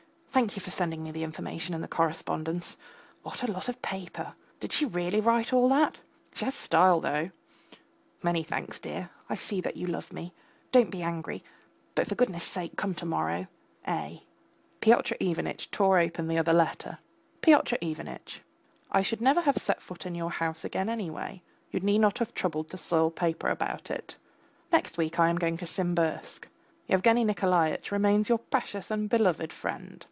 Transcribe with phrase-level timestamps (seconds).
[0.33, 2.77] Thank you for sending me the information and the correspondence.
[3.21, 4.33] What a lot of paper.
[4.61, 5.97] Did she really write all that?
[6.33, 7.31] She has style though;
[8.23, 10.31] many thanks, dear; I see that you love me.
[10.71, 11.43] Don't be angry,
[11.95, 13.47] but, for goodness sake, come to morrow.
[13.85, 14.23] A.
[14.79, 16.99] Pyotr Ivanitch tore open the other letter:
[17.41, 18.39] PYOTR IVANITCH,
[18.89, 21.41] I should never have set foot again in your house anyway;
[21.71, 24.15] you need not have troubled to soil paper about it.
[24.71, 26.47] Next week I am going to Simbirsk.
[26.89, 29.99] Yevgany Nikolaitch remains your precious and beloved friend.